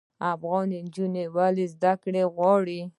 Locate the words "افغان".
0.33-0.65